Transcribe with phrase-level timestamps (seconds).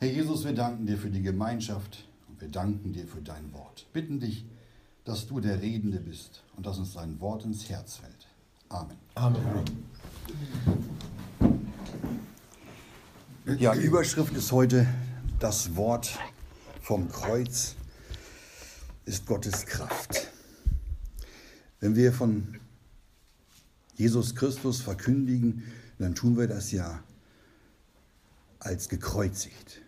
[0.00, 3.88] Herr Jesus, wir danken dir für die Gemeinschaft und wir danken dir für dein Wort.
[3.92, 4.44] Bitten dich,
[5.04, 8.28] dass du der Redende bist und dass uns dein Wort ins Herz fällt.
[8.68, 8.96] Amen.
[9.16, 9.40] Amen.
[13.58, 14.86] Ja, Überschrift ist heute
[15.40, 16.16] das Wort
[16.80, 17.74] vom Kreuz
[19.04, 20.28] ist Gottes Kraft.
[21.80, 22.60] Wenn wir von
[23.96, 25.64] Jesus Christus verkündigen,
[25.98, 27.02] dann tun wir das ja
[28.60, 29.82] als gekreuzigt.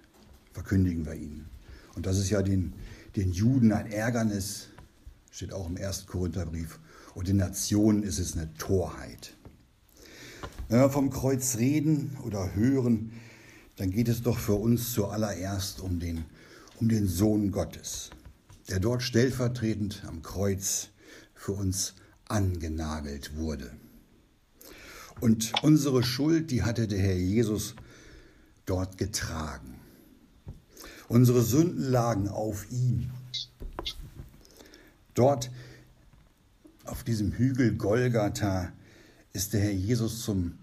[0.53, 1.47] Verkündigen wir ihn.
[1.95, 2.75] Und das ist ja den,
[3.17, 4.69] den Juden ein Ärgernis,
[5.31, 6.07] steht auch im 1.
[6.07, 6.79] Korintherbrief.
[7.15, 9.35] Und den Nationen ist es eine Torheit.
[10.69, 13.13] Wenn wir vom Kreuz reden oder hören,
[13.77, 16.25] dann geht es doch für uns zuallererst um den,
[16.77, 18.11] um den Sohn Gottes,
[18.69, 20.91] der dort stellvertretend am Kreuz
[21.35, 21.95] für uns
[22.27, 23.73] angenagelt wurde.
[25.21, 27.75] Und unsere Schuld, die hatte der Herr Jesus
[28.65, 29.80] dort getragen.
[31.11, 33.11] Unsere Sünden lagen auf ihm.
[35.15, 35.51] Dort
[36.85, 38.73] auf diesem Hügel Golgatha
[39.33, 40.61] ist der Herr Jesus zum,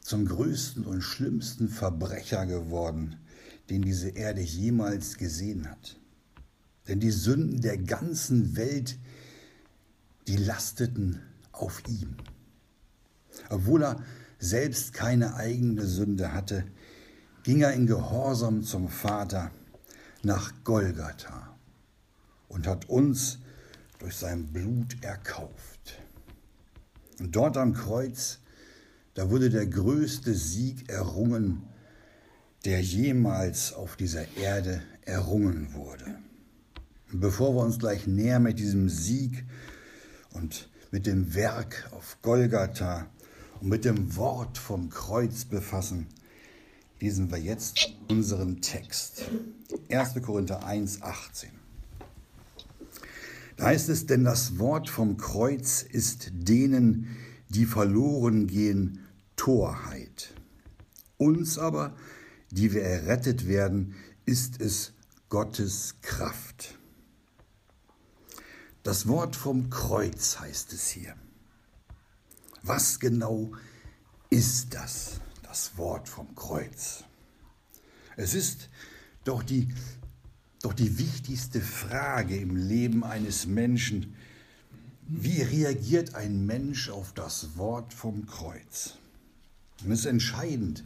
[0.00, 3.16] zum größten und schlimmsten Verbrecher geworden,
[3.68, 5.98] den diese Erde jemals gesehen hat.
[6.88, 8.96] Denn die Sünden der ganzen Welt,
[10.28, 11.20] die lasteten
[11.52, 12.16] auf ihm.
[13.50, 14.02] Obwohl er
[14.38, 16.64] selbst keine eigene Sünde hatte,
[17.42, 19.50] ging er in Gehorsam zum Vater
[20.22, 21.56] nach Golgatha
[22.48, 23.38] und hat uns
[23.98, 26.00] durch sein Blut erkauft.
[27.18, 28.38] Und dort am Kreuz,
[29.14, 31.62] da wurde der größte Sieg errungen,
[32.64, 36.18] der jemals auf dieser Erde errungen wurde.
[37.12, 39.44] Und bevor wir uns gleich näher mit diesem Sieg
[40.32, 43.06] und mit dem Werk auf Golgatha
[43.60, 46.06] und mit dem Wort vom Kreuz befassen,
[47.00, 49.24] lesen wir jetzt unseren Text.
[49.90, 50.22] 1.
[50.22, 51.50] Korinther 1, 18.
[53.56, 57.16] Da heißt es, denn das Wort vom Kreuz ist denen,
[57.48, 59.06] die verloren gehen,
[59.36, 60.34] Torheit.
[61.16, 61.94] Uns aber,
[62.50, 63.94] die wir errettet werden,
[64.26, 64.92] ist es
[65.28, 66.78] Gottes Kraft.
[68.82, 71.14] Das Wort vom Kreuz heißt es hier.
[72.62, 73.52] Was genau
[74.30, 77.02] ist das, das Wort vom Kreuz?
[78.16, 78.68] Es ist
[79.24, 79.68] doch die
[80.62, 84.14] doch die wichtigste Frage im Leben eines Menschen,
[85.08, 88.98] wie reagiert ein Mensch auf das Wort vom Kreuz?
[89.82, 90.84] Und es ist entscheidend,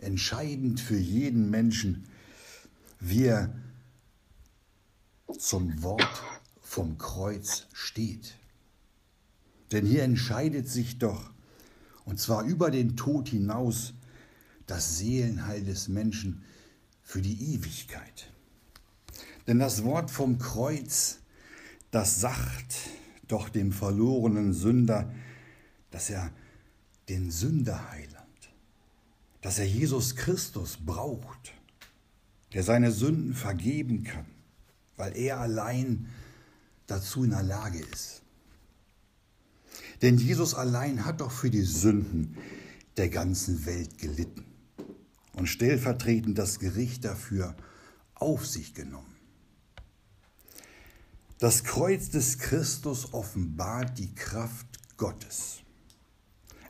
[0.00, 2.04] entscheidend für jeden Menschen,
[2.98, 3.54] wie er
[5.38, 6.22] zum Wort
[6.60, 8.36] vom Kreuz steht.
[9.70, 11.30] Denn hier entscheidet sich doch,
[12.04, 13.94] und zwar über den Tod hinaus,
[14.72, 16.42] das Seelenheil des Menschen
[17.02, 18.32] für die Ewigkeit.
[19.46, 21.18] Denn das Wort vom Kreuz,
[21.90, 22.76] das sagt
[23.28, 25.12] doch dem verlorenen Sünder,
[25.90, 26.32] dass er
[27.10, 28.16] den Sünderheiland,
[29.42, 31.52] dass er Jesus Christus braucht,
[32.54, 34.24] der seine Sünden vergeben kann,
[34.96, 36.08] weil er allein
[36.86, 38.22] dazu in der Lage ist.
[40.00, 42.38] Denn Jesus allein hat doch für die Sünden
[42.96, 44.46] der ganzen Welt gelitten
[45.42, 47.56] und stellvertretend das Gericht dafür
[48.14, 49.16] auf sich genommen.
[51.40, 55.62] Das Kreuz des Christus offenbart die Kraft Gottes.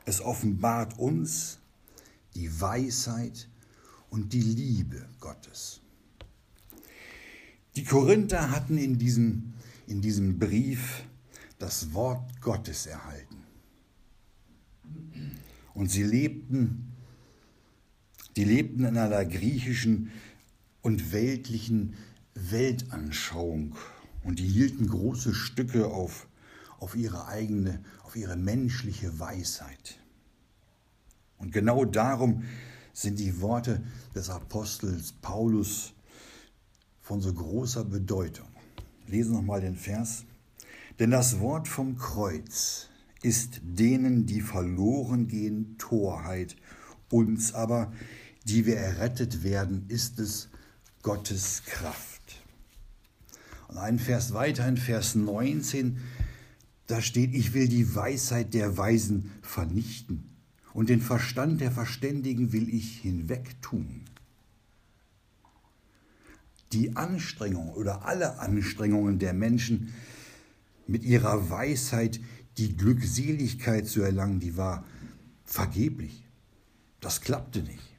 [0.05, 1.59] Es offenbart uns
[2.33, 3.47] die Weisheit
[4.09, 5.79] und die Liebe Gottes.
[7.75, 9.53] Die Korinther hatten in diesem,
[9.85, 11.03] in diesem Brief
[11.59, 13.37] das Wort Gottes erhalten.
[15.75, 16.92] Und sie lebten,
[18.35, 20.11] die lebten in einer griechischen
[20.81, 21.95] und weltlichen
[22.35, 23.75] Weltanschauung
[24.23, 26.27] und die hielten große Stücke auf,
[26.79, 29.99] auf ihre eigene, auf ihre menschliche Weisheit.
[31.37, 32.43] Und genau darum
[32.93, 33.83] sind die Worte
[34.15, 35.93] des Apostels Paulus
[37.01, 38.47] von so großer Bedeutung.
[39.07, 40.23] Lesen nochmal den Vers.
[40.99, 42.87] Denn das Wort vom Kreuz
[43.21, 46.55] ist denen, die verloren gehen, Torheit.
[47.09, 47.91] Uns aber,
[48.45, 50.49] die wir errettet werden, ist es
[51.01, 52.41] Gottes Kraft.
[53.67, 55.99] Und einen Vers weiter, in Vers 19,
[56.87, 60.29] da steht, ich will die Weisheit der Weisen vernichten
[60.73, 64.01] und den Verstand der Verständigen will ich hinwegtun.
[66.71, 69.93] Die Anstrengung oder alle Anstrengungen der Menschen,
[70.87, 72.19] mit ihrer Weisheit
[72.57, 74.83] die Glückseligkeit zu erlangen, die war
[75.45, 76.23] vergeblich.
[76.99, 77.92] Das klappte nicht.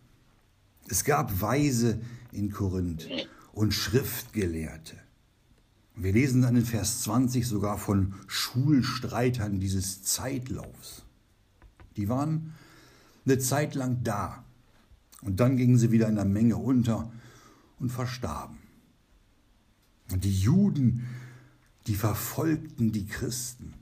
[0.95, 2.01] Es gab Weise
[2.31, 3.09] in Korinth
[3.53, 4.95] und Schriftgelehrte.
[5.97, 11.03] Wir lesen dann in Vers 20 sogar von Schulstreitern dieses Zeitlaufs.
[11.97, 12.55] Die waren
[13.27, 14.45] eine Zeit lang da
[15.23, 17.11] und dann gingen sie wieder in der Menge unter
[17.81, 18.59] und verstarben.
[20.13, 21.09] Und die Juden,
[21.89, 23.75] die verfolgten die Christen.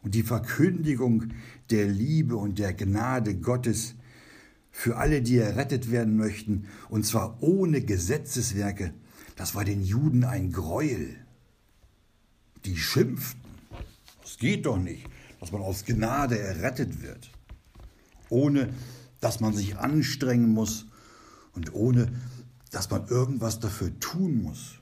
[0.00, 1.24] Und die Verkündigung
[1.68, 3.96] der Liebe und der Gnade Gottes
[4.80, 8.94] für alle, die errettet werden möchten, und zwar ohne Gesetzeswerke,
[9.36, 11.16] das war den Juden ein Greuel.
[12.64, 13.42] Die schimpften.
[14.24, 15.06] Es geht doch nicht,
[15.38, 17.30] dass man aus Gnade errettet wird,
[18.30, 18.72] ohne
[19.20, 20.86] dass man sich anstrengen muss
[21.52, 22.10] und ohne
[22.70, 24.78] dass man irgendwas dafür tun muss.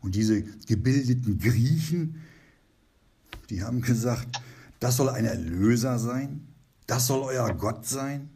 [0.00, 2.22] Und diese gebildeten Griechen,
[3.50, 4.40] die haben gesagt,
[4.80, 6.48] das soll ein Erlöser sein,
[6.86, 8.30] das soll euer Gott sein,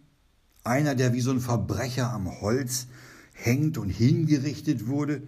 [0.64, 2.86] einer, der wie so ein Verbrecher am Holz
[3.32, 5.22] hängt und hingerichtet wurde,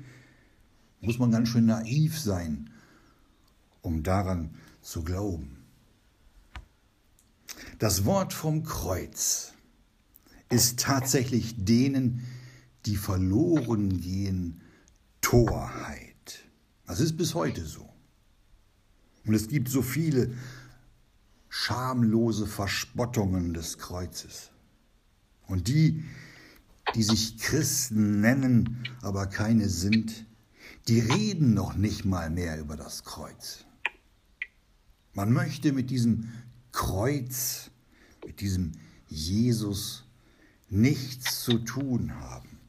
[1.00, 2.70] muss man ganz schön naiv sein,
[3.82, 4.50] um daran
[4.82, 5.58] zu glauben.
[7.78, 9.52] Das Wort vom Kreuz
[10.48, 12.26] ist tatsächlich denen,
[12.86, 14.60] die verloren gehen,
[15.20, 16.44] Torheit.
[16.86, 17.88] Das ist bis heute so.
[19.24, 20.32] Und es gibt so viele
[21.60, 24.52] schamlose Verspottungen des Kreuzes.
[25.48, 26.04] Und die,
[26.94, 30.24] die sich Christen nennen, aber keine sind,
[30.86, 33.64] die reden noch nicht mal mehr über das Kreuz.
[35.14, 36.32] Man möchte mit diesem
[36.70, 37.72] Kreuz,
[38.24, 38.72] mit diesem
[39.08, 40.04] Jesus
[40.68, 42.60] nichts zu tun haben.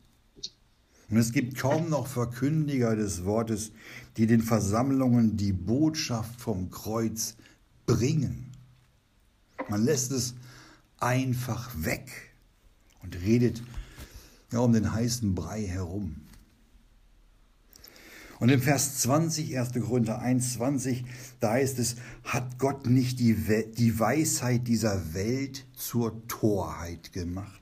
[1.10, 3.72] Und es gibt kaum noch Verkündiger des Wortes,
[4.18, 7.36] die den Versammlungen die Botschaft vom Kreuz
[7.86, 8.50] bringen.
[9.70, 10.34] Man lässt es
[11.00, 12.32] einfach weg
[13.04, 13.62] und redet
[14.52, 16.16] ja, um den heißen Brei herum.
[18.40, 19.74] Und im Vers 20, 1.
[19.74, 21.04] Korinther 1, 20,
[21.42, 27.60] da heißt es, hat Gott nicht die, We die Weisheit dieser Welt zur Torheit gemacht?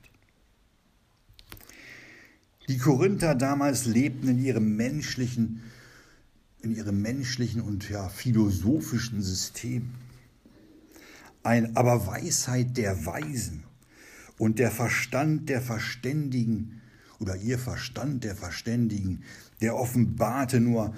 [2.68, 5.64] Die Korinther damals lebten in ihrem menschlichen,
[6.62, 9.94] in ihrem menschlichen und ja, philosophischen System.
[11.48, 13.64] Ein, aber Weisheit der Weisen
[14.38, 16.82] und der Verstand der Verständigen
[17.20, 19.24] oder ihr Verstand der Verständigen,
[19.62, 20.94] der offenbarte nur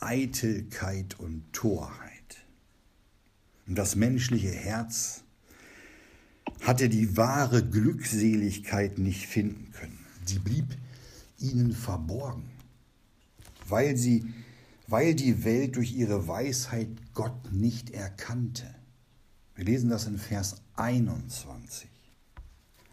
[0.00, 2.44] Eitelkeit und Torheit.
[3.68, 5.22] Und das menschliche Herz
[6.62, 10.04] hatte die wahre Glückseligkeit nicht finden können.
[10.24, 10.76] Sie blieb
[11.38, 12.50] ihnen verborgen,
[13.68, 14.24] weil, sie,
[14.88, 18.74] weil die Welt durch ihre Weisheit Gott nicht erkannte.
[19.54, 21.88] Wir lesen das in Vers 21.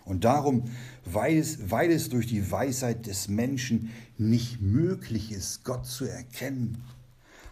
[0.05, 0.69] Und darum,
[1.05, 6.83] weil es, weil es durch die Weisheit des Menschen nicht möglich ist, Gott zu erkennen,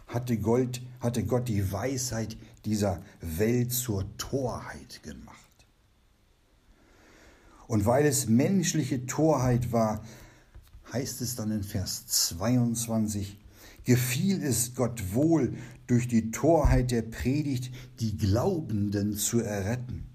[0.06, 5.36] hatte Gott, hatte Gott die Weisheit dieser Welt zur Torheit gemacht.
[7.66, 10.04] Und weil es menschliche Torheit war,
[10.92, 13.38] heißt es dann in Vers 22,
[13.90, 15.54] gefiel es Gott wohl,
[15.86, 20.10] durch die Torheit der Predigt die Glaubenden zu erretten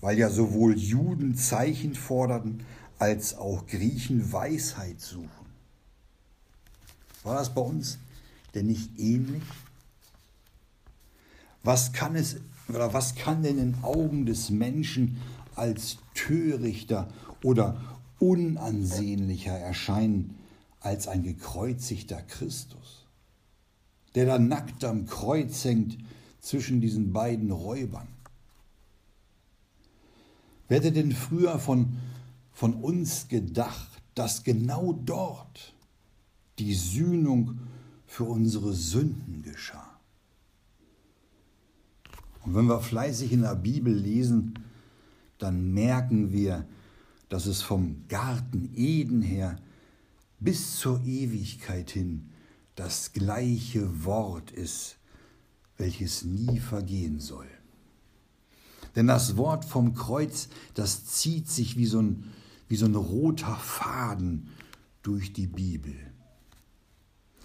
[0.00, 2.64] weil ja sowohl Juden Zeichen forderten,
[2.98, 5.28] als auch Griechen Weisheit suchen.
[7.22, 7.98] War das bei uns
[8.54, 9.42] denn nicht ähnlich?
[11.62, 12.36] Was kann es
[12.68, 15.20] oder was kann denn in Augen des Menschen
[15.54, 17.08] als törichter
[17.42, 20.38] oder unansehnlicher erscheinen
[20.80, 23.06] als ein gekreuzigter Christus,
[24.14, 25.98] der da nackt am Kreuz hängt
[26.40, 28.08] zwischen diesen beiden Räubern?
[30.68, 31.96] Wer hätte denn früher von,
[32.52, 35.74] von uns gedacht, dass genau dort
[36.58, 37.58] die Sühnung
[38.06, 39.98] für unsere Sünden geschah?
[42.44, 44.54] Und wenn wir fleißig in der Bibel lesen,
[45.38, 46.66] dann merken wir,
[47.28, 49.58] dass es vom Garten Eden her
[50.40, 52.30] bis zur Ewigkeit hin
[52.74, 54.96] das gleiche Wort ist,
[55.76, 57.46] welches nie vergehen soll.
[58.96, 62.32] Denn das Wort vom Kreuz, das zieht sich wie so ein,
[62.68, 64.48] wie so ein roter Faden
[65.02, 65.94] durch die Bibel.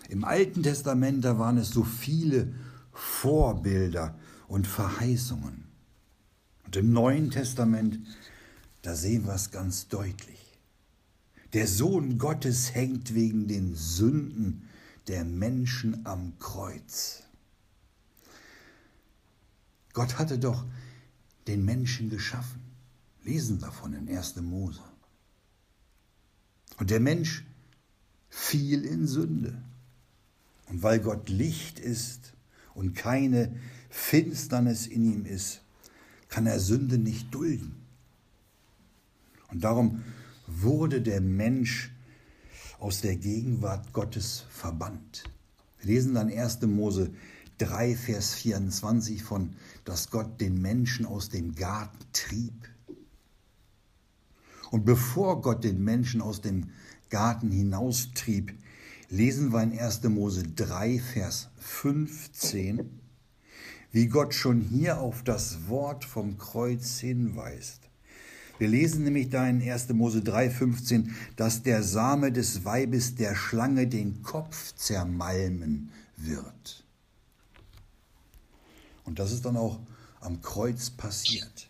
[0.10, 2.54] Im Alten Testament, da waren es so viele
[2.94, 5.66] Vorbilder und Verheißungen.
[6.66, 8.00] Und im Neuen Testament,
[8.82, 10.45] da sehen wir es ganz deutlich.
[11.56, 14.68] Der Sohn Gottes hängt wegen den Sünden
[15.08, 17.24] der Menschen am Kreuz.
[19.94, 20.66] Gott hatte doch
[21.48, 22.60] den Menschen geschaffen.
[23.24, 24.36] lesen davon in 1.
[24.42, 24.84] Mose.
[26.78, 27.46] Und der Mensch
[28.28, 29.58] fiel in Sünde.
[30.66, 32.34] Und weil Gott Licht ist
[32.74, 33.56] und keine
[33.90, 35.62] Finsternis in ihm ist,
[36.28, 37.78] kann er Sünde nicht dulden.
[39.48, 40.04] Und darum
[40.48, 41.92] wurde der Mensch
[42.80, 45.24] aus der Gegenwart Gottes verbannt.
[45.80, 46.62] Wir lesen dann 1.
[46.64, 47.12] Mose
[47.58, 52.70] 3, Vers 24 von, dass Gott den Menschen aus dem Garten trieb.
[54.72, 56.72] Und bevor Gott den Menschen aus dem
[57.10, 58.54] Garten hinaustrieb,
[59.10, 60.04] lesen wir in 1.
[60.04, 63.00] Mose 3, Vers 15,
[63.92, 67.85] wie Gott schon hier auf das Wort vom Kreuz hinweist.
[68.58, 69.90] Wir lesen nämlich da in 1.
[69.90, 76.84] Mose 3, 15, dass der Same des Weibes der Schlange den Kopf zermalmen wird.
[79.04, 79.80] Und das ist dann auch
[80.22, 81.70] am Kreuz passiert,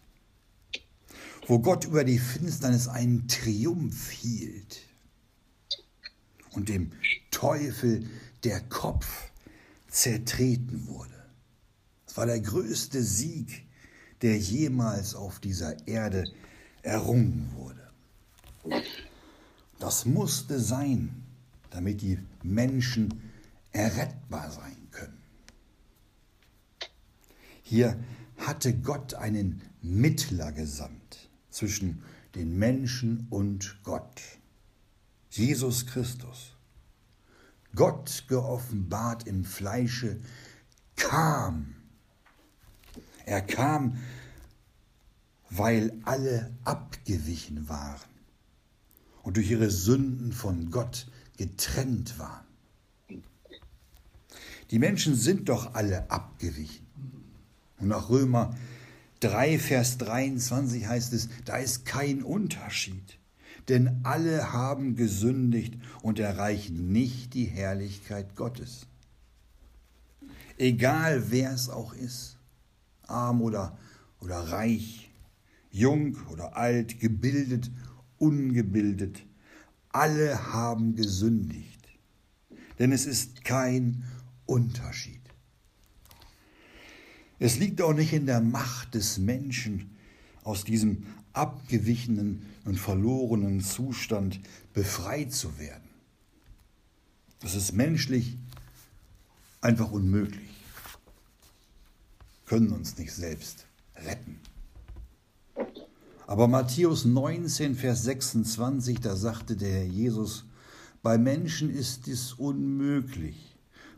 [1.48, 4.82] wo Gott über die Finsternis einen Triumph hielt
[6.52, 6.92] und dem
[7.32, 8.10] Teufel
[8.44, 9.08] der Kopf
[9.90, 11.12] zertreten wurde.
[12.08, 13.66] Es war der größte Sieg,
[14.22, 16.24] der jemals auf dieser Erde
[16.86, 18.86] errungen wurde.
[19.80, 21.24] Das musste sein,
[21.70, 23.32] damit die Menschen
[23.72, 25.22] errettbar sein können.
[27.64, 28.00] Hier
[28.38, 32.04] hatte Gott einen Mittler gesandt zwischen
[32.36, 34.22] den Menschen und Gott.
[35.30, 36.54] Jesus Christus.
[37.76, 40.20] Gott geoffenbart im Fleische
[40.96, 41.76] kam.
[43.26, 43.98] Er kam,
[45.50, 48.10] weil alle abgewichen waren
[49.24, 52.46] und durch ihre Sünden von Gott getrennt waren.
[54.72, 56.86] Die Menschen sind doch alle abgewichen.
[57.80, 58.56] Und nach Römer
[59.20, 63.18] 3, Vers 23 heißt es, da ist kein Unterschied.
[63.68, 68.88] Denn alle haben gesündigt und erreichen nicht die Herrlichkeit Gottes.
[70.58, 72.38] Egal wer es auch ist,
[73.08, 73.78] arm oder,
[74.22, 75.05] oder reich,
[75.76, 77.70] jung oder alt, gebildet,
[78.18, 79.24] ungebildet,
[79.90, 81.88] alle haben gesündigt.
[82.80, 84.04] Denn es ist kein
[84.46, 85.22] Unterschied.
[87.40, 89.92] Es liegt auch nicht in der Macht des Menschen,
[90.44, 94.40] aus diesem abgewichenen und verlorenen Zustand
[94.74, 95.90] befreit zu werden.
[97.42, 98.38] Das ist menschlich
[99.60, 100.50] einfach unmöglich.
[102.46, 103.66] Können uns nicht selbst
[103.96, 104.40] retten.
[106.28, 110.46] Aber Matthäus 19, Vers 26, da sagte der Herr Jesus,
[111.04, 113.56] bei Menschen ist es unmöglich,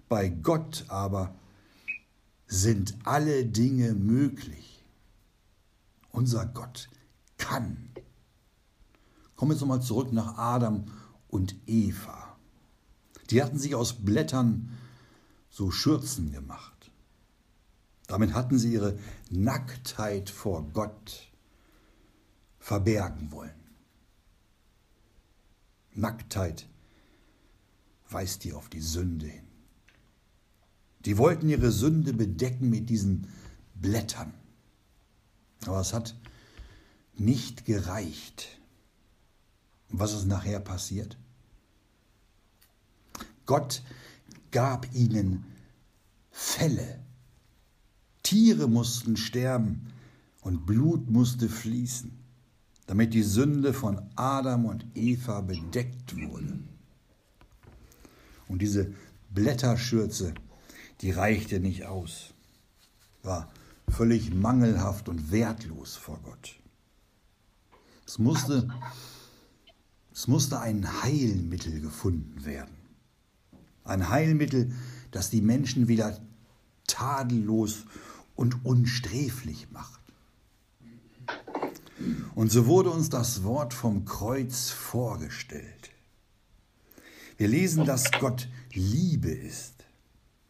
[0.10, 1.36] bei Gott aber
[2.48, 4.84] sind alle Dinge möglich.
[6.12, 6.90] Unser Gott
[7.38, 7.90] kann.
[9.36, 10.86] Kommen wir jetzt nochmal zurück nach Adam
[11.30, 12.36] und Eva.
[13.30, 14.72] Die hatten sich aus Blättern
[15.50, 16.92] so Schürzen gemacht.
[18.08, 18.98] Damit hatten sie ihre
[19.30, 21.27] Nacktheit vor Gott
[22.68, 23.56] verbergen wollen.
[25.94, 26.68] Nacktheit
[28.10, 29.48] weist hier auf die Sünde hin.
[31.06, 33.30] Die wollten ihre Sünde bedecken mit diesen
[33.76, 34.34] Blättern.
[35.66, 36.14] Aber es hat
[37.16, 38.60] nicht gereicht.
[39.90, 41.18] Und was ist nachher passiert?
[43.46, 43.82] Gott
[44.52, 45.46] gab ihnen
[46.32, 47.00] Fälle.
[48.24, 49.94] Tiere mussten sterben
[50.42, 52.17] und Blut musste fließen,
[52.88, 56.60] damit die Sünde von Adam und Eva bedeckt wurde.
[58.48, 58.94] Und diese
[59.30, 60.34] Blätterschürze
[61.02, 62.34] die reichte nicht aus,
[63.24, 63.52] war
[63.88, 66.56] völlig mangelhaft und wertlos vor Gott.
[68.06, 68.70] Es musste,
[70.14, 72.76] es musste ein Heilmittel gefunden werden.
[73.84, 74.74] Ein Heilmittel,
[75.12, 76.20] das die Menschen wieder
[76.88, 77.86] tadellos
[78.36, 79.97] und unsträflich macht.
[82.36, 85.92] Und so wurde uns das Wort vom Kreuz vorgestellt.
[87.38, 89.74] Wir lesen, dass Gott Liebe ist.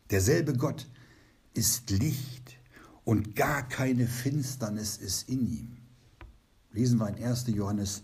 [0.10, 0.88] Derselbe Gott
[1.54, 2.58] ist Licht
[3.04, 5.77] und gar keine Finsternis ist in ihm.
[6.72, 7.48] Lesen wir in 1.
[7.48, 8.04] Johannes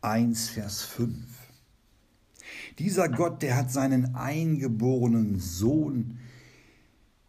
[0.00, 1.14] 1, Vers 5.
[2.78, 6.18] Dieser Gott, der hat seinen eingeborenen Sohn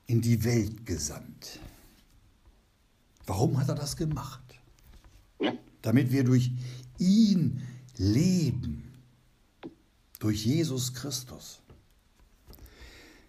[0.08, 1.60] in die Welt gesandt.
[3.26, 4.49] Warum hat er das gemacht?
[5.82, 6.52] Damit wir durch
[6.98, 7.62] ihn
[7.98, 8.84] leben,
[10.20, 11.62] durch Jesus Christus.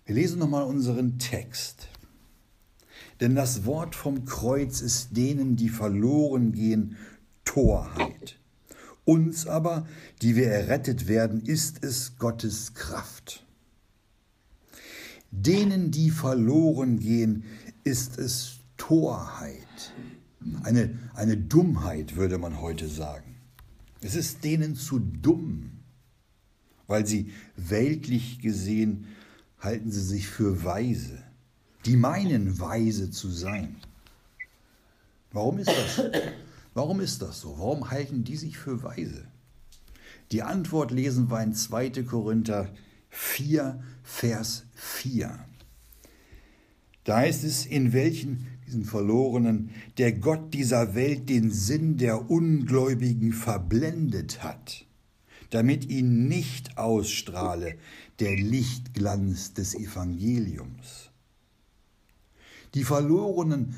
[0.05, 1.89] Wir lesen nochmal unseren Text.
[3.21, 6.97] Denn das Wort vom Kreuz ist denen, die verloren gehen,
[7.45, 8.39] Torheit.
[9.05, 9.87] Uns aber,
[10.23, 13.45] die wir errettet werden, ist es Gottes Kraft.
[15.31, 17.45] Denen, die verloren gehen,
[17.85, 19.93] ist es Torheit.
[20.63, 23.37] Eine, eine Dummheit, würde man heute sagen.
[24.01, 25.73] Es ist denen zu dumm,
[26.87, 29.07] weil sie weltlich gesehen
[29.59, 31.23] halten sie sich für weise.
[31.85, 33.77] Die meinen weise zu sein.
[35.33, 36.03] Warum ist das?
[36.75, 37.59] Warum ist das so?
[37.59, 39.27] Warum halten die sich für weise?
[40.33, 41.91] Die Antwort lesen wir in 2.
[42.05, 42.73] Korinther
[43.09, 45.39] 4, Vers 4.
[47.05, 53.33] Da heißt es, in welchen, diesen Verlorenen, der Gott dieser Welt den Sinn der Ungläubigen
[53.33, 54.87] verblendet hat,
[55.51, 57.75] damit ihn nicht ausstrahle
[58.21, 61.11] der Lichtglanz des Evangeliums.
[62.75, 63.75] Die Verlorenen,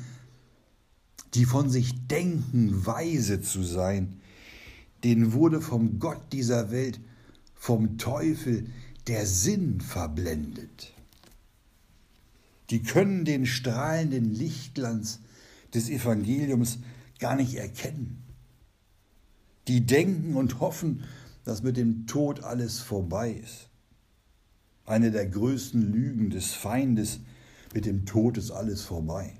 [1.33, 4.21] die von sich denken, weise zu sein,
[5.03, 6.99] denen wurde vom Gott dieser Welt,
[7.55, 8.67] vom Teufel,
[9.07, 10.92] der Sinn verblendet.
[12.69, 15.19] Die können den strahlenden Lichtglanz
[15.73, 16.79] des Evangeliums
[17.19, 18.23] gar nicht erkennen.
[19.67, 21.03] Die denken und hoffen,
[21.45, 23.69] dass mit dem Tod alles vorbei ist.
[24.85, 27.19] Eine der größten Lügen des Feindes,
[27.73, 29.33] mit dem Tod ist alles vorbei.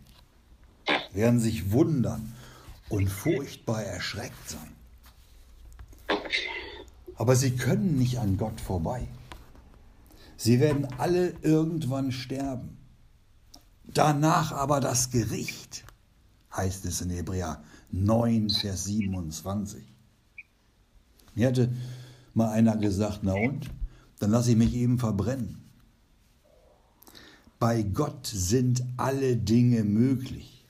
[1.14, 2.34] Werden sich wundern
[2.90, 6.20] und furchtbar erschreckt sein.
[7.16, 9.08] Aber sie können nicht an Gott vorbei.
[10.38, 12.78] Sie werden alle irgendwann sterben.
[13.94, 15.86] Danach aber das Gericht,
[16.56, 19.84] heißt es in Hebräer 9, Vers 27.
[21.36, 21.72] Mir hatte
[22.34, 23.70] mal einer gesagt, na und?
[24.20, 25.62] Dann lasse ich mich eben verbrennen.
[27.60, 30.66] Bei Gott sind alle Dinge möglich.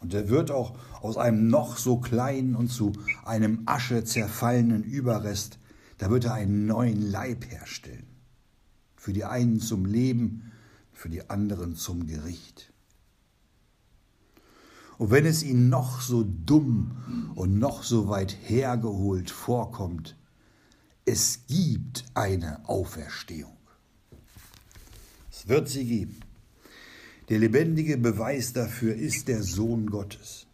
[0.00, 2.92] Und er wird auch aus einem noch so kleinen und zu
[3.24, 5.58] einem Asche zerfallenen Überrest,
[5.98, 8.06] da wird er einen neuen Leib herstellen.
[8.96, 10.45] Für die einen zum Leben,
[10.96, 12.72] für die anderen zum Gericht.
[14.96, 20.16] Und wenn es ihnen noch so dumm und noch so weit hergeholt vorkommt,
[21.04, 23.58] es gibt eine Auferstehung.
[25.30, 26.20] Es wird sie geben.
[27.28, 30.46] Der lebendige Beweis dafür ist der Sohn Gottes,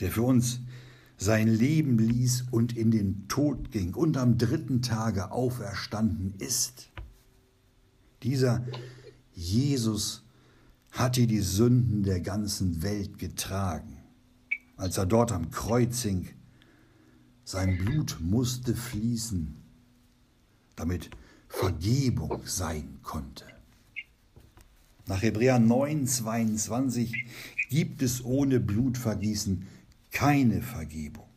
[0.00, 0.60] der für uns
[1.16, 6.87] sein Leben ließ und in den Tod ging und am dritten Tage auferstanden ist.
[8.22, 8.64] Dieser
[9.32, 10.24] Jesus
[10.90, 13.98] hatte die Sünden der ganzen Welt getragen.
[14.76, 16.28] Als er dort am Kreuz hing,
[17.44, 19.56] sein Blut musste fließen,
[20.76, 21.10] damit
[21.48, 23.44] Vergebung sein konnte.
[25.06, 27.14] Nach Hebräer 9, 22
[27.70, 29.66] gibt es ohne Blutvergießen
[30.10, 31.28] keine Vergebung.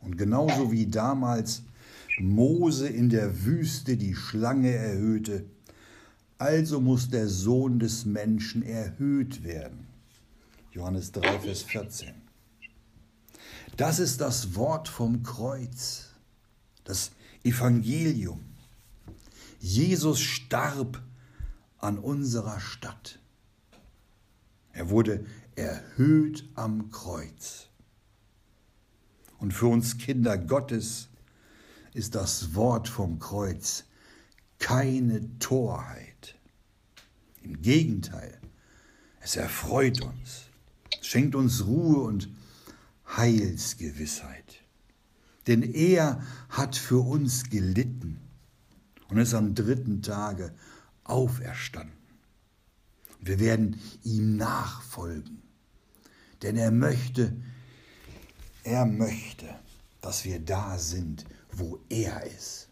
[0.00, 1.62] Und genauso wie damals
[2.18, 5.44] Mose in der Wüste die Schlange erhöhte,
[6.38, 9.86] also muss der Sohn des Menschen erhöht werden.
[10.72, 12.14] Johannes 3, Vers 14.
[13.76, 16.10] Das ist das Wort vom Kreuz,
[16.84, 17.12] das
[17.44, 18.40] Evangelium.
[19.60, 21.00] Jesus starb
[21.78, 23.18] an unserer Stadt.
[24.72, 27.68] Er wurde erhöht am Kreuz.
[29.38, 31.08] Und für uns Kinder Gottes
[31.94, 33.84] ist das Wort vom Kreuz
[34.58, 36.36] keine Torheit.
[37.42, 38.40] Im Gegenteil,
[39.20, 40.44] es erfreut uns,
[41.00, 42.28] schenkt uns Ruhe und
[43.16, 44.60] Heilsgewissheit.
[45.46, 48.20] Denn er hat für uns gelitten
[49.08, 50.54] und ist am dritten Tage
[51.04, 51.96] auferstanden.
[53.20, 55.42] Wir werden ihm nachfolgen,
[56.42, 57.36] denn er möchte,
[58.64, 59.48] er möchte,
[60.00, 61.24] dass wir da sind,
[61.56, 62.68] wo er ist.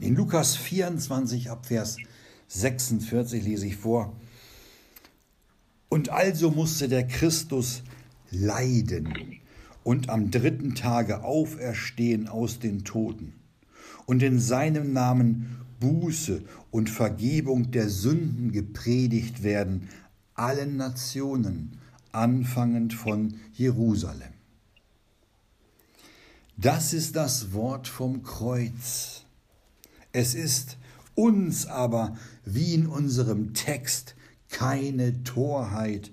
[0.00, 1.96] In Lukas 24 ab Vers
[2.48, 4.16] 46 lese ich vor,
[5.88, 7.82] und also musste der Christus
[8.30, 9.40] leiden
[9.84, 13.32] und am dritten Tage auferstehen aus den Toten
[14.06, 19.88] und in seinem Namen Buße und Vergebung der Sünden gepredigt werden
[20.34, 21.78] allen Nationen,
[22.12, 24.37] anfangend von Jerusalem.
[26.60, 29.22] Das ist das Wort vom Kreuz.
[30.10, 30.76] Es ist
[31.14, 34.16] uns aber, wie in unserem Text,
[34.50, 36.10] keine Torheit,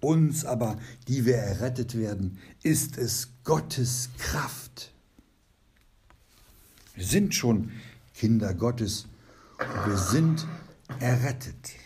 [0.00, 4.92] uns aber, die wir errettet werden, ist es Gottes Kraft.
[6.96, 7.70] Wir sind schon
[8.14, 9.06] Kinder Gottes
[9.60, 10.44] und wir sind
[10.98, 11.76] errettet.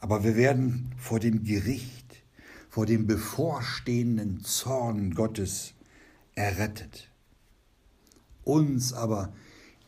[0.00, 2.22] Aber wir werden vor dem Gericht,
[2.68, 5.73] vor dem bevorstehenden Zorn Gottes
[6.34, 7.10] errettet.
[8.44, 9.32] Uns aber,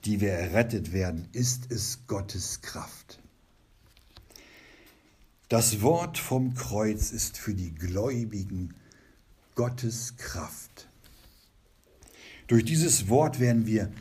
[0.05, 3.21] die wir errettet werden, ist es Gottes Kraft.
[5.49, 8.75] Das Wort vom Kreuz ist für die Gläubigen
[9.55, 10.89] Gottes Kraft.
[12.47, 13.93] Durch dieses Wort werden wir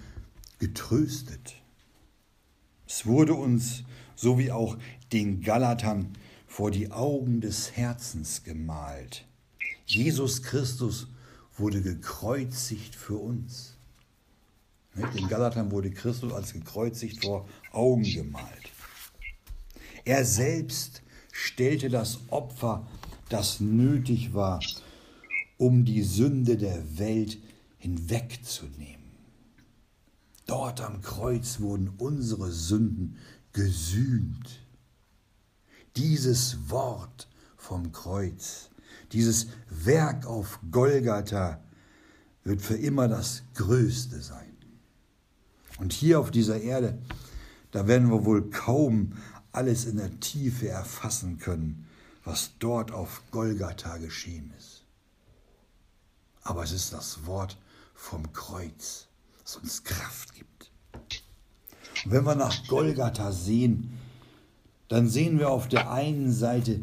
[0.59, 1.55] getröstet.
[2.87, 3.83] Es wurde uns,
[4.15, 4.77] so wie auch
[5.11, 9.25] den Galatern, vor die Augen des Herzens gemalt.
[9.85, 11.07] Jesus Christus
[11.57, 13.75] wurde gekreuzigt für uns.
[14.95, 18.71] Den Galatern wurde Christus als gekreuzigt vor Augen gemalt.
[20.05, 22.87] Er selbst stellte das Opfer,
[23.29, 24.61] das nötig war,
[25.57, 27.37] um die Sünde der Welt
[27.77, 29.03] hinwegzunehmen.
[30.45, 33.17] Dort am Kreuz wurden unsere Sünden
[33.51, 34.59] gesühnt.
[35.95, 38.69] Dieses Wort vom Kreuz,
[39.15, 41.61] dieses Werk auf Golgatha
[42.43, 44.57] wird für immer das Größte sein.
[45.79, 46.97] Und hier auf dieser Erde,
[47.71, 49.13] da werden wir wohl kaum
[49.53, 51.87] alles in der Tiefe erfassen können,
[52.25, 54.83] was dort auf Golgatha geschehen ist.
[56.41, 57.57] Aber es ist das Wort
[57.93, 59.07] vom Kreuz,
[59.43, 60.71] das uns Kraft gibt.
[62.03, 63.97] Und wenn wir nach Golgatha sehen,
[64.89, 66.81] dann sehen wir auf der einen Seite,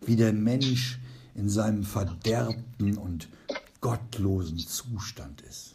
[0.00, 0.99] wie der Mensch
[1.40, 3.28] in seinem verderbten und
[3.80, 5.74] gottlosen Zustand ist.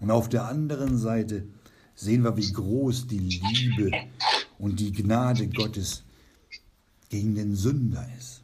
[0.00, 1.46] Und auf der anderen Seite
[1.94, 3.92] sehen wir, wie groß die Liebe
[4.58, 6.02] und die Gnade Gottes
[7.08, 8.42] gegen den Sünder ist.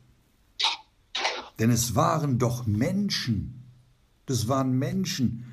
[1.59, 3.65] Denn es waren doch Menschen,
[4.27, 5.53] das waren Menschen,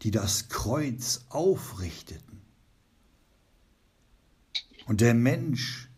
[0.00, 2.40] die das Kreuz aufrichteten.
[4.86, 5.90] Und der Mensch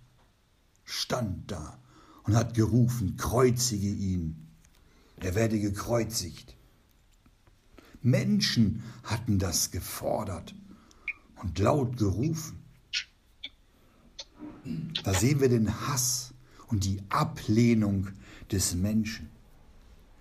[0.85, 1.79] stand da
[2.25, 4.37] und hat gerufen, kreuzige ihn,
[5.17, 6.57] er werde gekreuzigt.
[8.03, 10.55] Menschen hatten das gefordert
[11.43, 12.59] und laut gerufen.
[15.05, 16.35] Da sehen wir den Hass
[16.69, 18.09] und die Ablehnung
[18.51, 19.29] des Menschen.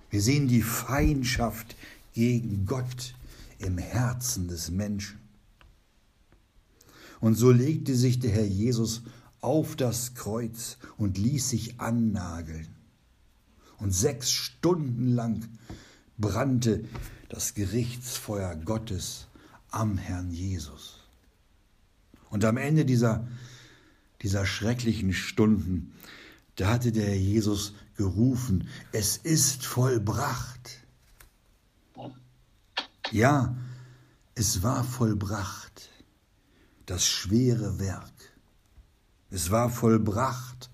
[0.09, 1.75] Wir sehen die Feindschaft
[2.13, 3.15] gegen Gott
[3.59, 5.19] im Herzen des Menschen.
[7.19, 9.03] Und so legte sich der Herr Jesus
[9.41, 12.67] auf das Kreuz und ließ sich annageln.
[13.77, 15.47] Und sechs Stunden lang
[16.17, 16.86] brannte
[17.30, 19.27] das Gerichtsfeuer Gottes
[19.71, 20.99] am Herrn Jesus.
[22.30, 23.27] Und am Ende dieser,
[24.21, 25.93] dieser schrecklichen Stunden,
[26.56, 30.80] da hatte der Herr Jesus gerufen, es ist vollbracht.
[33.12, 33.56] Ja,
[34.36, 35.89] es war vollbracht,
[36.86, 38.20] das schwere Werk.
[39.31, 40.69] Es war vollbracht,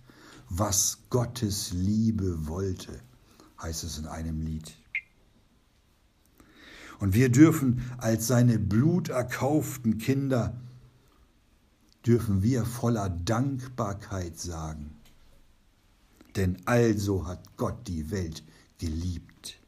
[0.49, 2.99] was Gottes Liebe wollte,
[3.61, 4.75] heißt es in einem Lied.
[6.99, 10.59] Und wir dürfen als seine bluterkauften Kinder,
[12.05, 14.95] dürfen wir voller Dankbarkeit sagen,
[16.35, 18.43] denn also hat Gott die Welt
[18.79, 19.59] geliebt,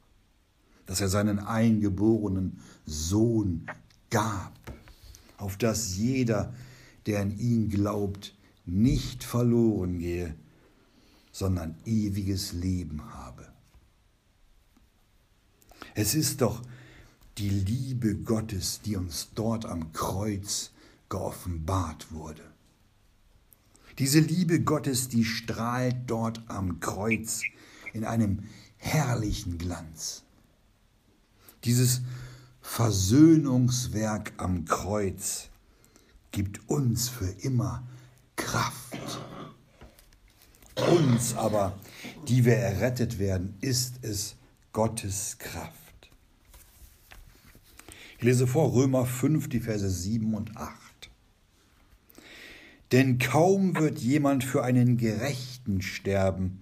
[0.87, 3.67] dass er seinen eingeborenen Sohn
[4.09, 4.53] gab,
[5.37, 6.55] auf dass jeder,
[7.05, 8.33] der an ihn glaubt,
[8.71, 10.35] nicht verloren gehe,
[11.31, 13.47] sondern ewiges Leben habe.
[15.95, 16.61] Es ist doch
[17.37, 20.71] die Liebe Gottes, die uns dort am Kreuz
[21.09, 22.43] geoffenbart wurde.
[23.97, 27.41] Diese Liebe Gottes, die strahlt dort am Kreuz
[27.93, 28.43] in einem
[28.77, 30.23] herrlichen Glanz.
[31.65, 32.01] Dieses
[32.61, 35.49] Versöhnungswerk am Kreuz
[36.31, 37.88] gibt uns für immer
[38.39, 39.19] Kraft.
[40.91, 41.77] Uns aber,
[42.27, 44.35] die wir errettet werden, ist es
[44.71, 46.09] Gottes Kraft.
[48.17, 50.71] Ich lese vor Römer 5, die Verse 7 und 8.
[52.91, 56.61] Denn kaum wird jemand für einen Gerechten sterben,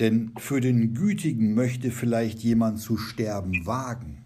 [0.00, 4.24] denn für den Gütigen möchte vielleicht jemand zu sterben wagen.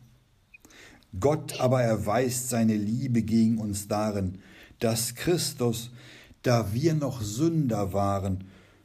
[1.19, 4.39] Gott aber erweist seine Liebe gegen uns darin,
[4.81, 5.91] dass Christus,
[6.49, 8.45] da wir noch Sünder waren,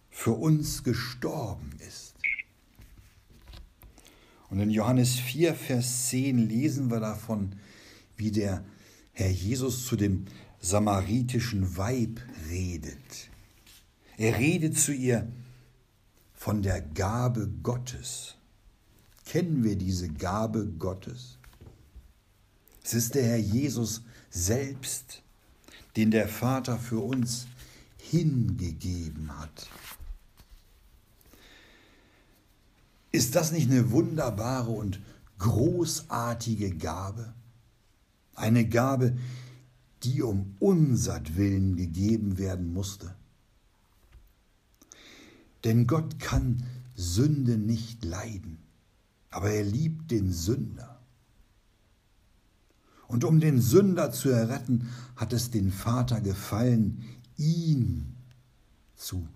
[0.10, 2.14] für uns gestorben ist.
[4.50, 7.56] Und in Johannes 4, Vers 10 lesen wir davon,
[8.18, 8.66] wie der
[9.14, 10.26] Herr Jesus zu dem
[10.60, 13.30] samaritischen Weib redet.
[14.18, 15.32] Er redet zu ihr
[16.34, 18.36] von der Gabe Gottes.
[19.26, 21.38] Kennen wir diese Gabe Gottes?
[22.84, 25.24] Es ist der Herr Jesus selbst,
[25.96, 27.48] den der Vater für uns
[28.14, 29.68] hingegeben hat.
[33.12, 35.00] Ist das nicht eine wunderbare und
[35.40, 37.34] großartige Gabe?
[38.36, 39.18] Eine Gabe,
[40.04, 43.16] die um unsertwillen gegeben werden musste.
[45.64, 46.64] Denn Gott kann
[46.96, 48.60] Sünde nicht leiden,
[49.32, 51.00] aber er liebt den Sünder.
[53.08, 57.04] Und um den Sünder zu erretten, hat es den Vater gefallen,
[57.38, 58.16] ihn
[58.96, 59.28] zu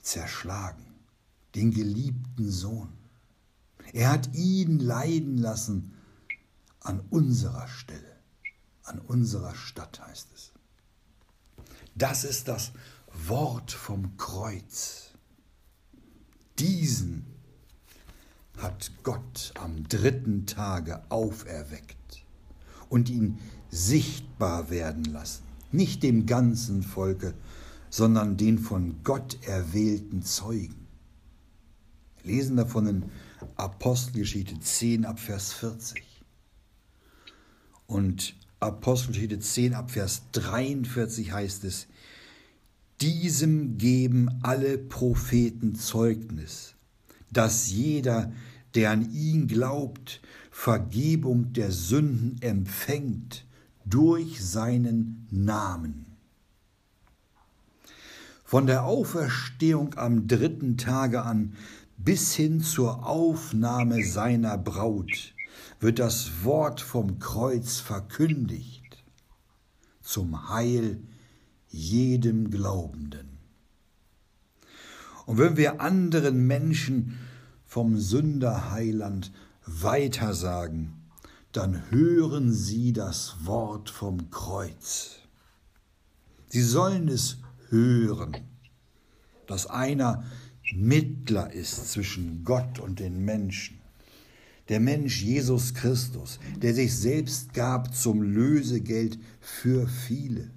[0.00, 0.84] zerschlagen,
[1.54, 2.92] den geliebten Sohn.
[3.92, 5.94] Er hat ihn leiden lassen
[6.80, 8.16] an unserer Stelle,
[8.84, 10.52] an unserer Stadt heißt es.
[11.94, 12.72] Das ist das
[13.12, 15.10] Wort vom Kreuz.
[16.58, 17.26] Diesen
[18.58, 22.24] hat Gott am dritten Tage auferweckt
[22.88, 23.38] und ihn
[23.70, 27.34] sichtbar werden lassen, nicht dem ganzen Volke,
[27.90, 30.86] sondern den von Gott erwählten Zeugen.
[32.24, 33.02] Lesen davon in
[33.56, 36.02] Apostelgeschichte 10 ab Vers 40.
[37.86, 41.88] Und Apostelgeschichte 10 ab Vers 43 heißt es,
[43.00, 46.74] diesem geben alle Propheten Zeugnis,
[47.32, 48.32] dass jeder,
[48.74, 53.44] der an ihn glaubt, Vergebung der Sünden empfängt
[53.84, 56.06] durch seinen Namen.
[58.44, 61.54] Von der Auferstehung am dritten Tage an
[61.96, 65.34] bis hin zur Aufnahme seiner Braut
[65.80, 68.82] wird das Wort vom Kreuz verkündigt
[70.02, 71.00] zum Heil
[71.68, 73.38] jedem Glaubenden.
[75.24, 77.18] Und wenn wir anderen Menschen
[77.64, 79.32] vom Sünderheiland
[79.64, 81.01] weitersagen,
[81.52, 85.18] dann hören sie das Wort vom Kreuz.
[86.48, 87.38] Sie sollen es
[87.68, 88.36] hören,
[89.46, 90.24] dass einer
[90.74, 93.78] Mittler ist zwischen Gott und den Menschen.
[94.68, 100.50] Der Mensch Jesus Christus, der sich selbst gab zum Lösegeld für viele.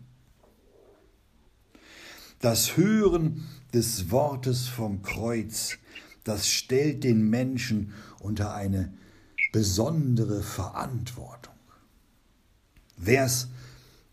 [2.40, 5.78] Das Hören des Wortes vom Kreuz,
[6.24, 8.94] das stellt den Menschen unter eine
[9.56, 11.56] besondere Verantwortung.
[12.98, 13.48] Wer es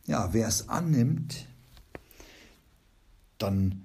[0.07, 0.31] ja,
[0.68, 1.48] annimmt,
[3.38, 3.85] dann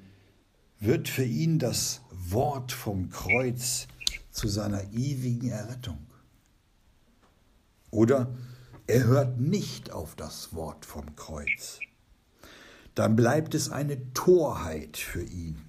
[0.79, 3.87] wird für ihn das Wort vom Kreuz
[4.29, 5.97] zu seiner ewigen Errettung.
[7.89, 8.35] Oder
[8.85, 11.79] er hört nicht auf das Wort vom Kreuz.
[12.93, 15.59] Dann bleibt es eine Torheit für ihn.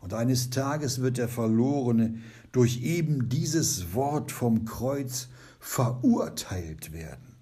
[0.00, 2.20] Und eines Tages wird der Verlorene
[2.52, 7.36] durch eben dieses Wort vom Kreuz verurteilt werden,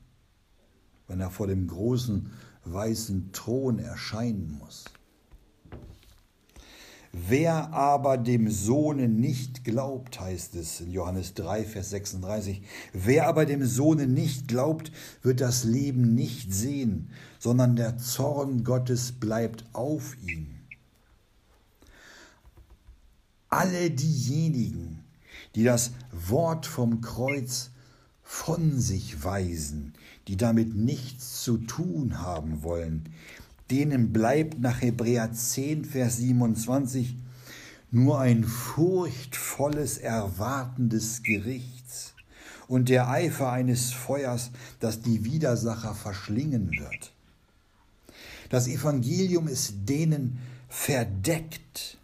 [1.09, 2.31] wenn er vor dem großen
[2.65, 4.85] weißen Thron erscheinen muss.
[7.13, 13.47] Wer aber dem Sohne nicht glaubt, heißt es in Johannes 3, Vers 36, wer aber
[13.47, 14.93] dem Sohne nicht glaubt,
[15.23, 20.55] wird das Leben nicht sehen, sondern der Zorn Gottes bleibt auf ihm.
[23.49, 25.00] Alle diejenigen,
[25.55, 27.71] die das Wort vom Kreuz
[28.23, 29.95] von sich weisen,
[30.29, 33.09] die damit nichts zu tun haben wollen,
[33.71, 37.17] denen bleibt nach Hebräer 10, Vers 27
[37.91, 42.15] nur ein furchtvolles Erwarten des Gerichts
[42.69, 47.13] und der Eifer eines Feuers, das die Widersacher verschlingen wird.
[48.49, 51.99] Das Evangelium ist denen verdeckt,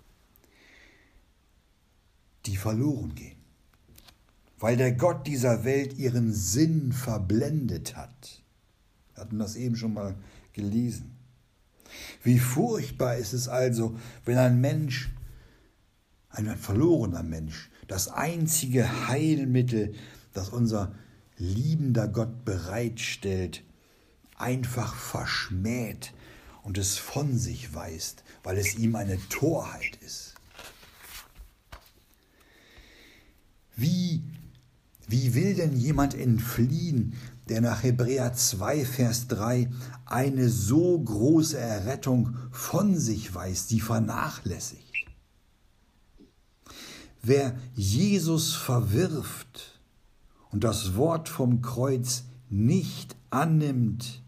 [2.47, 3.37] die verloren gehen,
[4.59, 8.43] weil der Gott dieser Welt ihren Sinn verblendet hat.
[9.15, 10.17] Wir hatten das eben schon mal
[10.53, 11.17] gelesen.
[12.23, 15.11] Wie furchtbar ist es also, wenn ein Mensch,
[16.31, 19.95] ein verlorener Mensch, das einzige Heilmittel,
[20.33, 20.95] das unser
[21.39, 23.63] liebender Gott bereitstellt,
[24.37, 26.13] einfach verschmäht
[26.63, 30.36] und es von sich weist, weil es ihm eine Torheit ist.
[33.77, 34.25] Wie,
[35.07, 37.13] wie will denn jemand entfliehen,
[37.49, 39.71] der nach Hebräer 2, Vers 3
[40.05, 44.83] eine so große Errettung von sich weiß, die vernachlässigt.
[47.23, 49.81] Wer Jesus verwirft
[50.51, 54.23] und das Wort vom Kreuz nicht annimmt,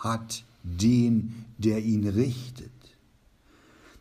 [0.00, 2.70] hat den, der ihn richtet.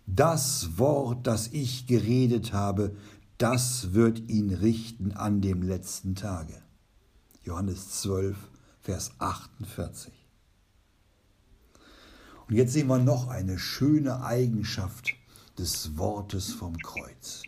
[0.08, 2.96] Das Wort, das ich geredet habe,
[3.40, 6.62] das wird ihn richten an dem letzten Tage.
[7.44, 8.38] Johannes 12,
[8.82, 10.14] Vers 48.
[12.48, 15.14] Und jetzt sehen wir noch eine schöne Eigenschaft
[15.58, 17.44] des Wortes vom Kreuz.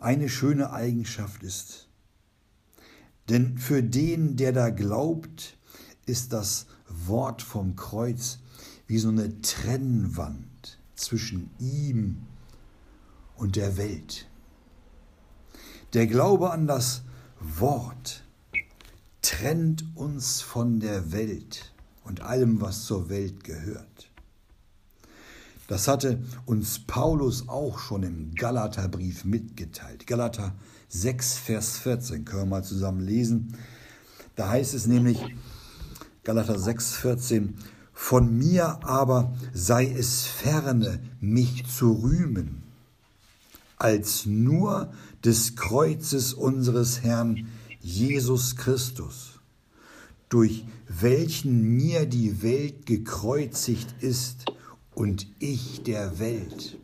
[0.00, 1.88] eine schöne Eigenschaft ist.
[3.28, 5.58] Denn für den, der da glaubt,
[6.06, 8.38] ist das Wort vom Kreuz
[8.86, 12.37] wie so eine Trennwand zwischen ihm und
[13.46, 14.26] der Welt.
[15.94, 17.02] Der Glaube an das
[17.40, 18.24] Wort
[19.22, 21.72] trennt uns von der Welt
[22.04, 24.10] und allem, was zur Welt gehört.
[25.68, 30.06] Das hatte uns Paulus auch schon im Galaterbrief mitgeteilt.
[30.06, 30.54] Galater
[30.88, 33.54] 6, Vers 14 können wir mal zusammen lesen.
[34.34, 35.22] Da heißt es nämlich,
[36.24, 37.58] Galater 6, 14,
[37.92, 42.62] von mir aber sei es ferne, mich zu rühmen,
[43.78, 44.92] als nur
[45.24, 47.48] des Kreuzes unseres Herrn
[47.80, 49.40] Jesus Christus,
[50.28, 54.46] durch welchen mir die Welt gekreuzigt ist
[54.94, 56.76] und ich der Welt.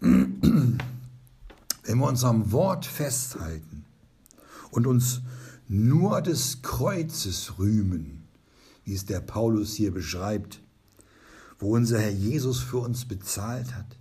[0.00, 0.78] Wenn
[1.98, 3.84] wir uns am Wort festhalten
[4.70, 5.20] und uns
[5.68, 8.24] nur des Kreuzes rühmen,
[8.84, 10.60] wie es der Paulus hier beschreibt,
[11.58, 13.96] wo unser Herr Jesus für uns bezahlt hat,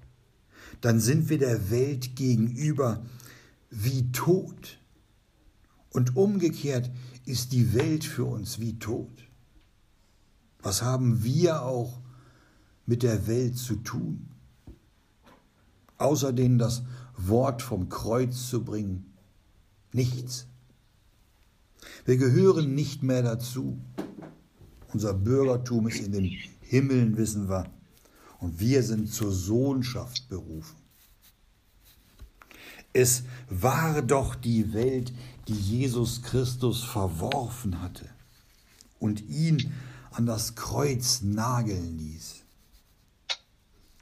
[0.83, 3.05] dann sind wir der Welt gegenüber
[3.69, 4.79] wie tot.
[5.91, 6.91] Und umgekehrt
[7.25, 9.23] ist die Welt für uns wie tot.
[10.61, 12.01] Was haben wir auch
[12.85, 14.27] mit der Welt zu tun?
[15.99, 16.83] Außerdem das
[17.15, 19.13] Wort vom Kreuz zu bringen?
[19.93, 20.47] Nichts.
[22.03, 23.79] Wir gehören nicht mehr dazu.
[24.91, 27.71] Unser Bürgertum ist in den Himmeln, wissen wir.
[28.43, 30.75] Und wir sind zur Sohnschaft berufen.
[32.91, 35.13] Es war doch die Welt,
[35.47, 38.10] die Jesus Christus verworfen hatte
[38.99, 39.71] und ihn
[40.12, 42.41] an das Kreuz nageln ließ.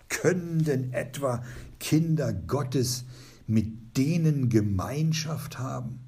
[0.09, 1.45] Können denn etwa
[1.79, 3.03] Kinder Gottes
[3.45, 5.99] mit denen Gemeinschaft haben?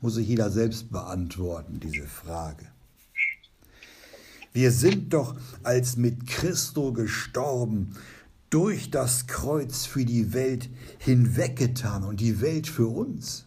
[0.00, 2.66] muss sich jeder selbst beantworten, diese Frage.
[4.52, 7.96] Wir sind doch als mit Christo gestorben,
[8.50, 13.46] durch das Kreuz für die Welt hinweggetan und die Welt für uns.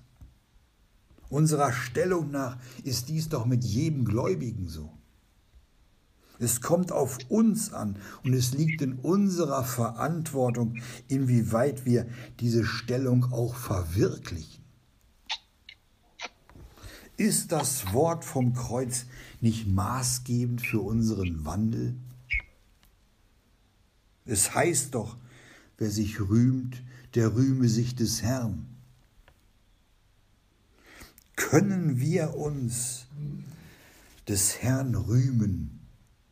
[1.30, 4.92] Unserer Stellung nach ist dies doch mit jedem Gläubigen so.
[6.40, 12.08] Es kommt auf uns an und es liegt in unserer Verantwortung, inwieweit wir
[12.40, 14.64] diese Stellung auch verwirklichen.
[17.18, 19.06] Ist das Wort vom Kreuz
[19.46, 21.96] nicht maßgebend für unseren Wandel?
[24.26, 25.18] Es heißt doch,
[25.78, 26.82] wer sich rühmt,
[27.14, 28.66] der rühme sich des Herrn.
[31.36, 33.06] Können wir uns
[34.28, 35.80] des Herrn rühmen,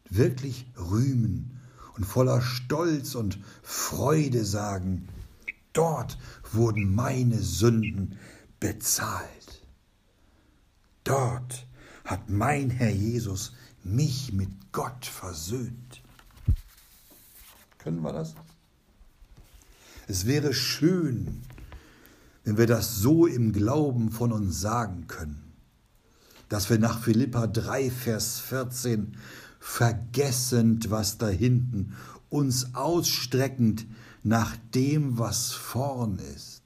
[0.10, 1.62] wirklich rühmen
[1.95, 5.08] und voller Stolz und Freude sagen,
[5.73, 6.17] dort
[6.52, 8.17] wurden meine Sünden
[8.60, 9.67] bezahlt.
[11.04, 11.67] Dort
[12.06, 16.02] hat mein Herr Jesus mich mit Gott versöhnt.
[17.78, 18.36] Können wir das?
[20.08, 21.44] Es wäre schön,
[22.44, 25.54] wenn wir das so im Glauben von uns sagen können,
[26.50, 29.18] dass wir nach Philippa 3, Vers 14
[29.60, 31.96] vergessend, was da hinten,
[32.30, 33.86] uns ausstreckend
[34.24, 36.63] nach dem, was vorn ist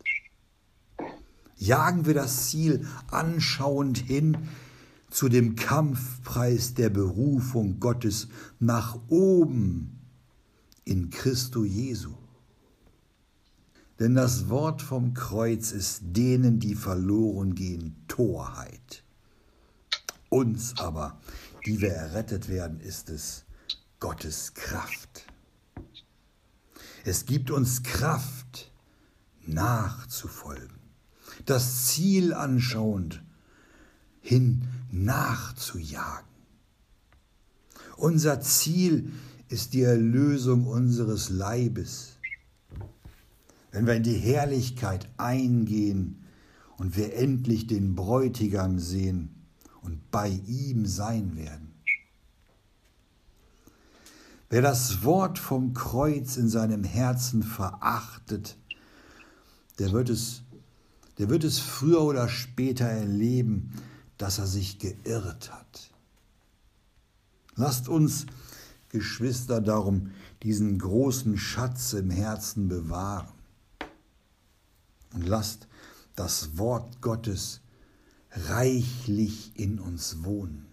[1.58, 4.38] jagen wir das Ziel anschauend hin
[5.18, 8.28] zu dem Kampfpreis der Berufung Gottes
[8.60, 10.00] nach oben
[10.86, 12.14] in Christo Jesu.
[14.00, 19.04] Denn das Wort vom Kreuz ist denen, die verloren gehen, Torheit.
[20.30, 21.20] Uns aber,
[21.66, 23.44] die wir errettet werden, ist es
[24.00, 25.26] Gottes Kraft.
[27.06, 28.72] Es gibt uns Kraft,
[29.48, 30.78] nachzufolgen
[31.48, 33.24] das Ziel anschauend,
[34.22, 36.28] hin nachzujagen.
[37.98, 39.12] Unser Ziel
[39.50, 42.14] ist die Erlösung unseres Leibes.
[43.72, 46.24] Wenn wir in die Herrlichkeit eingehen
[46.78, 49.36] und wir endlich den Bräutigam sehen
[49.82, 51.74] und bei ihm sein werden.
[54.50, 58.58] Wer das Wort vom Kreuz in seinem Herzen verachtet,
[59.80, 60.44] der wird es
[61.18, 63.72] der wird es früher oder später erleben,
[64.18, 65.92] dass er sich geirrt hat.
[67.56, 68.26] Lasst uns,
[68.90, 70.12] Geschwister, darum
[70.44, 73.34] diesen großen Schatz im Herzen bewahren.
[75.14, 75.68] Und lasst
[76.16, 77.62] das Wort Gottes
[78.32, 80.68] reichlich in uns wohnen.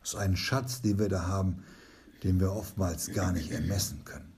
[0.00, 1.62] Das ist ein Schatz, den wir da haben,
[2.22, 4.32] den wir oftmals gar nicht ermessen können.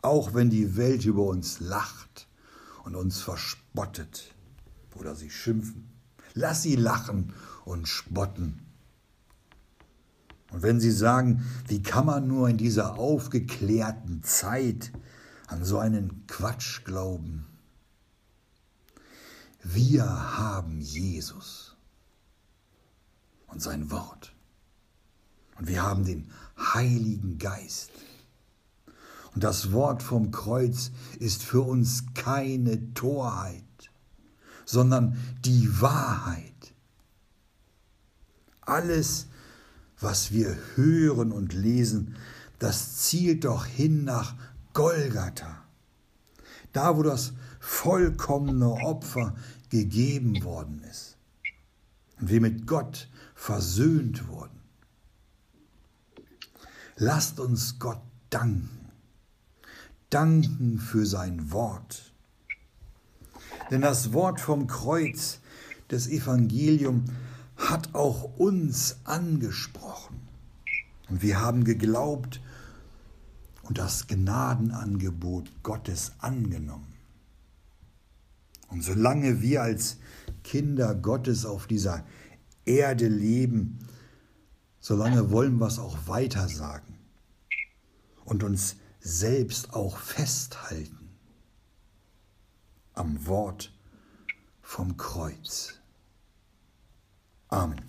[0.00, 2.28] auch wenn die Welt über uns lacht
[2.84, 4.34] und uns verspottet
[4.98, 5.88] oder sie schimpfen.
[6.34, 7.32] Lass sie lachen
[7.64, 8.60] und spotten.
[10.50, 14.92] Und wenn sie sagen, wie kann man nur in dieser aufgeklärten Zeit
[15.46, 17.46] an so einen Quatsch glauben?
[19.62, 21.76] Wir haben Jesus
[23.48, 24.32] und sein Wort.
[25.58, 27.90] Und wir haben den Heiligen Geist.
[29.34, 33.64] Und das Wort vom Kreuz ist für uns keine Torheit,
[34.68, 35.16] sondern
[35.46, 36.74] die Wahrheit.
[38.60, 39.28] Alles,
[39.98, 42.16] was wir hören und lesen,
[42.58, 44.34] das zielt doch hin nach
[44.74, 45.64] Golgatha.
[46.74, 49.34] Da, wo das vollkommene Opfer
[49.70, 51.16] gegeben worden ist.
[52.20, 54.60] Und wir mit Gott versöhnt wurden.
[56.96, 58.90] Lasst uns Gott danken.
[60.10, 62.07] Danken für sein Wort.
[63.70, 65.40] Denn das Wort vom Kreuz
[65.90, 67.04] des Evangelium
[67.56, 70.20] hat auch uns angesprochen.
[71.08, 72.40] Und wir haben geglaubt
[73.62, 76.94] und das Gnadenangebot Gottes angenommen.
[78.68, 79.98] Und solange wir als
[80.44, 82.04] Kinder Gottes auf dieser
[82.64, 83.78] Erde leben,
[84.80, 86.98] solange wollen wir es auch weiter sagen
[88.24, 90.97] und uns selbst auch festhalten
[92.98, 93.72] am Wort
[94.60, 95.80] vom Kreuz.
[97.48, 97.88] Amen.